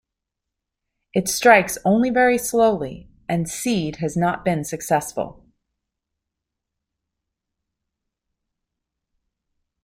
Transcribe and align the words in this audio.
It 1.13 1.27
strikes 1.29 1.77
only 1.85 2.09
very 2.09 2.39
slowly 2.39 3.07
and 3.29 3.47
seed 3.47 3.97
has 3.97 4.17
not 4.17 4.43
been 4.43 4.63
successful. 4.63 5.45